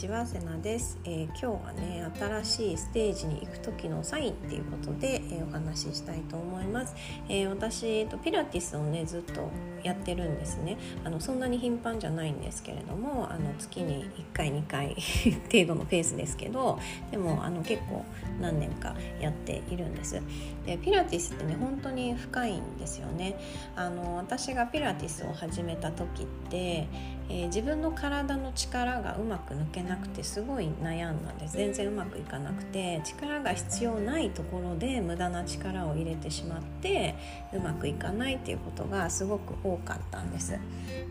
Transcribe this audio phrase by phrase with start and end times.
[0.00, 6.94] ちはセナです、えー、今日はね新しいステージに行く時のサインっていうことで、えー、お話ししたいと思います、
[7.28, 9.50] えー、私とピラティスをねずっと
[9.82, 10.78] やってるんですね。
[11.04, 14.94] あのそんなに頻繁じゃないんですけれどもあの月に1回2回
[15.52, 16.78] 程度のペースですけど
[17.10, 18.04] でもあの結構
[18.40, 20.20] 何年かやっているんです。
[20.66, 23.36] でピラティスってね本当に深いんですよね。
[23.76, 26.88] あの私がピラティスを始めた時って、
[27.32, 37.14] え自分の体の力がうまく抜けなくてすごい悩んだんです全然うまくいかなくて力が必要ないところで無駄な力を入れてしまって
[37.52, 40.58] うまくいかないっていうことがすごく多かったんです。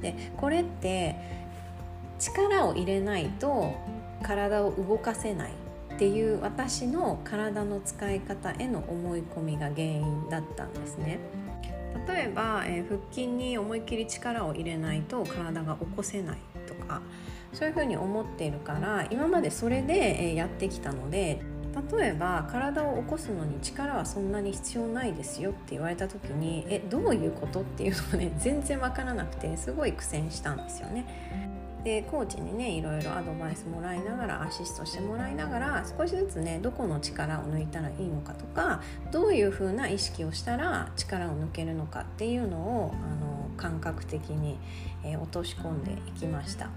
[0.01, 1.15] でこれって
[2.19, 3.73] 力を入れないと
[4.21, 5.51] 体を動かせない
[5.95, 11.19] っていう私の体の使い方への思い込みが原因だったんですね。
[12.07, 17.01] 例えば、えー、腹筋に思いっきり力を入れないと体が起こせないとか
[17.53, 21.41] そういうふうに思っているから今までそれでえやってきたので
[21.91, 31.05] 例えば体を起こすのに力はそんなに必要ないですよって言われた時にえどういうことっていうのがね 全然分からなくてすごい苦戦したんですよね。
[31.83, 44.57] でコーチにねいろいろアドバイスもらいながらアシストしてもらいながら少しずつねどこの力を抜いたらいいのかとかどういうふうな意識をしたら力を抜けるのかっていうのをあの感覚的に、
[45.05, 46.69] えー、落とし込んでいきました。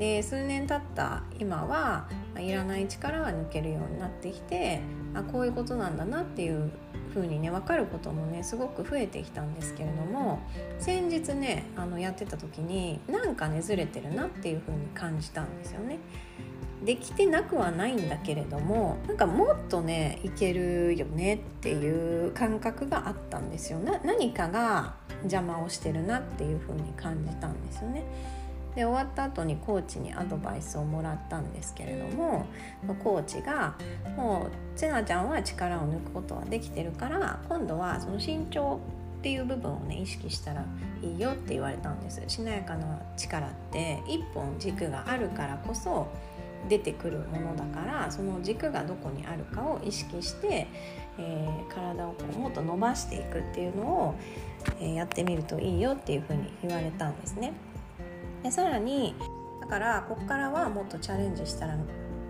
[0.00, 4.80] で数年経った今はいらない力が抜けるようになってきて
[5.12, 6.70] あこういうことなんだなっていう
[7.14, 10.40] 風にね分かることもねすごく増えてきたんですけれども
[10.78, 15.98] 先日ねあのやってた時になんかねずれてるなっていう風に感じたんですよね。
[16.82, 28.02] できてなくはないんだけれどもなんかもっとねいけるよねっていう感覚があったんですよな何かが邪魔をしてるなっていう風に感じたんですよね。
[28.74, 32.46] で終わった後にコーチにアドバイスをもらったんですけれども
[33.02, 33.74] コーチが
[34.16, 38.80] 「もうせなちゃんは力を抜くことはできてるから今度はその身長
[39.20, 40.64] っていう部分をね意識したら
[41.02, 46.08] いいよって言われたんですしなやかな力って一本軸があるからこそ
[46.68, 50.68] 出てくるものだからその軸がどこにあるかを意識して、
[51.18, 54.14] えー、体をこうもっと伸ばしていくっていうのを、
[54.80, 57.52] えー、やってみるといいよっていうふうに言われたんですね。
[58.42, 59.14] でさらに
[59.60, 61.76] だからここからはもっとチャレンジしたら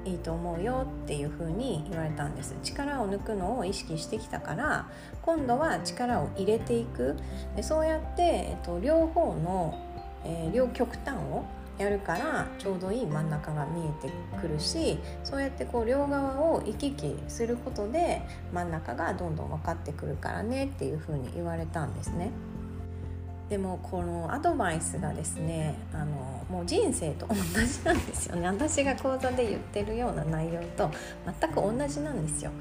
[0.05, 4.89] いいと思うよっていう風に言われたんです力を抜くのを意識してきたから
[5.23, 7.17] 今度は力を入れていく
[7.55, 9.79] でそうやって、えっと、両方の、
[10.25, 11.45] えー、両極端を
[11.79, 18.23] やるからちょうどいい真ん中が見えてくるしそうやってこう両側を行き来することで
[18.53, 22.33] 真ん中がどんどん分かってくるからねっていう風に言われたんですね。
[23.51, 30.89] でもこのアドバイスがですねあのもう人生と同じなんですよね私が講座で言ってるような内容と
[31.41, 32.53] 全く同じなんですよ。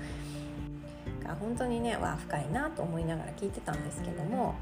[1.23, 4.55] が本当にねわ深いなと思いながら聞いてたんですけども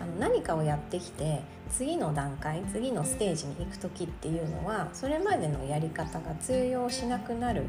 [0.00, 7.64] あの何かをやってきて次の段階次のステージに行く時っていうのはそれまでのやり方が通用しなくなる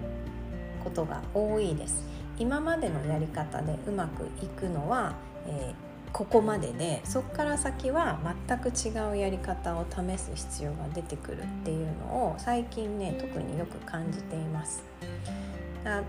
[0.86, 2.08] ことが多いです。
[2.38, 5.14] 今までのやり方でうまくいくのは、
[5.46, 5.74] え
[6.14, 14.84] ここまででそこから先は全く違うやり方を試す必要が出てくるっていうのを最近ね特によく感じています。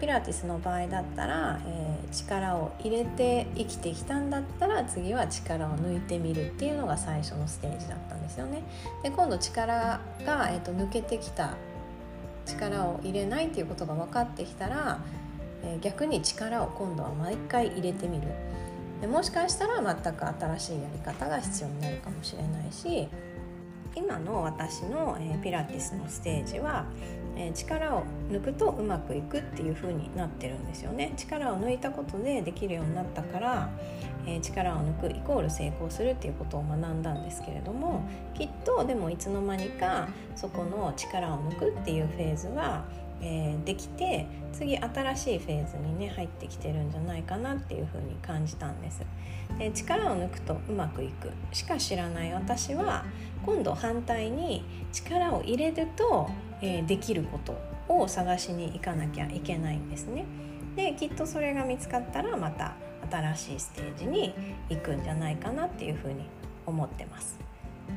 [0.00, 8.64] ピラティスの場合だったら、えー、力を入れて生きてきたんだったら次は力を抜いてみるっていうのが最初のステージだったんですよね。
[9.02, 11.54] で今度力が、えーと、抜けてきた
[12.46, 14.98] 力を入れないっていうことが分かってきたら、
[15.62, 18.26] えー、逆に力を今度は毎回入れてみる。
[19.00, 23.08] でもしかしたら全く新しいやり方が必要になるかもしれないし
[23.96, 26.84] 今の私の、え、ピラティスのステージは、
[27.36, 31.12] え、力を抜くとうまくいくっていう風になってるんですよね。
[31.16, 33.70] 力を抜いたことでできるようになったから、
[34.26, 38.02] え、力を抜くイコール成功するっていうことを学んだんですけれども
[38.34, 42.84] きっとでもいつの間にかそこの力を抜くっていうフェーズは
[43.22, 49.02] えー、できて次新しいフェーズにね入ってきてるんじゃないかなっていう風に感じたんです。
[49.58, 51.30] で力を抜くとうまくいく。
[51.52, 52.32] しか知らない。
[52.32, 53.04] 私は
[53.44, 56.30] 今度反対に力を入れると、
[56.62, 57.56] えー、できること
[57.88, 60.24] を探しに行かなきゃいけないんですね。
[60.76, 62.74] できっとそれが見つかったらまた
[63.10, 64.34] 新しいステージに
[64.68, 66.24] 行くんじゃないかなっていう風に
[66.66, 67.49] 思ってます。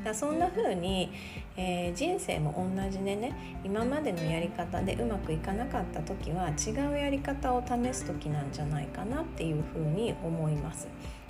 [0.04, 1.12] だそんな風に、
[1.56, 10.88] えー、人生も同じでね今までのやり方でうまくいかなかった時は違うやり方を試す時なんじゃないかなっていう風に思います。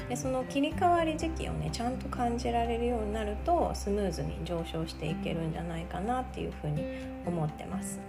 [0.09, 6.83] でその切り替わり時期をねちゃんと感じられるようになるとスムーズに上昇していけるんじゃないかなっていうふうに
[7.25, 7.99] 思ってます。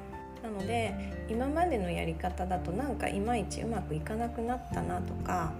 [0.43, 0.95] なので
[1.29, 5.53] 今までのやり方だとなんかいまいちうまくいかなくなったなとか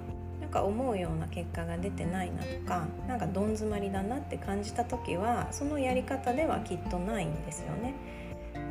[0.55, 7.95] か思うような結果が出てないなとかなんかどん詰まりだなって感じた時はそのやり方ではきっとないんですよね。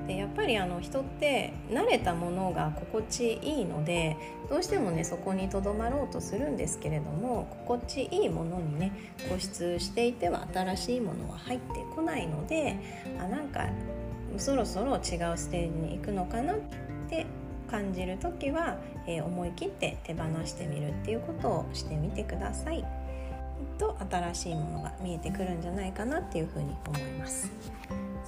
[0.07, 4.17] でやっぱりあの人って慣れたものが心地いいので
[4.49, 8.91] どうしてもねそこにとどまろうとするんですけれども心地いいものにね
[9.29, 11.65] 固執していては新しいものは入って
[11.95, 12.75] こないので
[13.17, 13.69] あなんか
[14.37, 16.57] そろそろ違うステージに行くのかなっ
[17.09, 17.25] て
[17.63, 18.77] 感じる時は、
[19.07, 22.85] えー、思い切って手放してみるっていうことをしてみてください。
[23.77, 27.51] と新しいものが見えてくるんじゃないかなっていうふうに思います。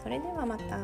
[0.02, 0.80] それではまた。